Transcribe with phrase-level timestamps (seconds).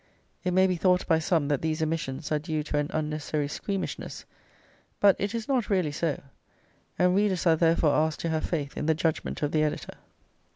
[0.43, 4.25] It may be thought by some that these omissions are due to an unnecessary squeamishness,
[4.99, 6.19] but it is not really so,
[6.97, 9.93] and readers are therefore asked to have faith in the judgment of the editor.